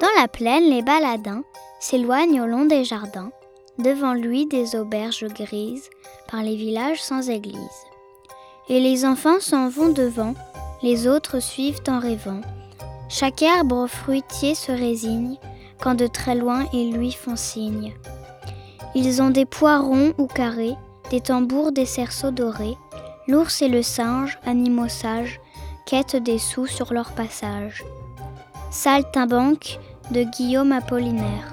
Dans 0.00 0.20
la 0.20 0.28
plaine, 0.28 0.70
les 0.70 0.80
baladins 0.80 1.42
s'éloignent 1.78 2.40
au 2.40 2.46
long 2.46 2.64
des 2.64 2.84
jardins, 2.84 3.30
devant 3.78 4.14
lui 4.14 4.46
des 4.46 4.74
auberges 4.74 5.26
grises, 5.26 5.90
par 6.30 6.42
les 6.42 6.56
villages 6.56 7.02
sans 7.02 7.28
église. 7.28 7.58
Et 8.70 8.80
les 8.80 9.04
enfants 9.04 9.40
s'en 9.40 9.68
vont 9.68 9.90
devant, 9.90 10.34
les 10.82 11.06
autres 11.06 11.40
suivent 11.40 11.82
en 11.86 11.98
rêvant. 11.98 12.40
Chaque 13.10 13.42
arbre 13.42 13.86
fruitier 13.88 14.54
se 14.54 14.72
résigne 14.72 15.36
quand 15.82 15.94
de 15.94 16.06
très 16.06 16.34
loin 16.34 16.64
ils 16.72 16.92
lui 16.92 17.12
font 17.12 17.36
signe. 17.36 17.92
Ils 18.94 19.20
ont 19.20 19.30
des 19.30 19.46
poirons 19.46 20.14
ou 20.16 20.26
carrés, 20.26 20.76
des 21.10 21.20
tambours, 21.20 21.72
des 21.72 21.86
cerceaux 21.86 22.30
dorés. 22.30 22.76
L'ours 23.28 23.60
et 23.60 23.68
le 23.68 23.82
singe, 23.82 24.38
animaux 24.46 24.88
sages, 24.88 25.40
quêtent 25.84 26.16
des 26.16 26.38
sous 26.38 26.66
sur 26.66 26.92
leur 26.92 27.12
passage. 27.12 27.84
Saltimbanque 28.70 29.78
de 30.10 30.24
Guillaume 30.24 30.72
Apollinaire. 30.72 31.50